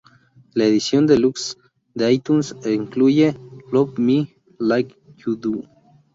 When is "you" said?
5.23-5.35